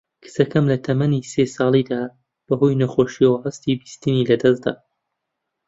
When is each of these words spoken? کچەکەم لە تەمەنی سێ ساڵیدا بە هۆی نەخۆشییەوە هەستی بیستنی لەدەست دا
کچەکەم 0.23 0.65
لە 0.71 0.77
تەمەنی 0.85 1.27
سێ 1.31 1.43
ساڵیدا 1.55 2.01
بە 2.47 2.53
هۆی 2.59 2.79
نەخۆشییەوە 2.81 3.37
هەستی 3.45 3.79
بیستنی 3.81 4.27
لەدەست 4.29 4.61
دا 4.65 4.73